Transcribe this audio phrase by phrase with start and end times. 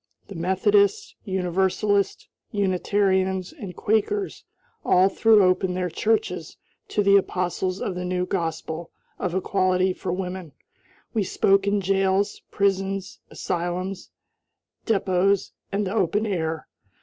[0.29, 4.43] The Methodists, Universalists, Unitarians, and Quakers
[4.83, 10.11] all threw open their churches to the apostles of the new gospel of equality for
[10.11, 10.53] women.
[11.13, 14.09] We spoke in jails, prisons, asylums,
[14.87, 16.67] depots, and the open air.